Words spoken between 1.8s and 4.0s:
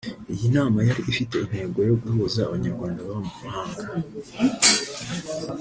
yo guhuza Abanyarwanda baba mu mahanga